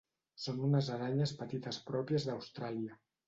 [0.45, 2.99] Són unes aranyes petites pròpies d'Austràlia.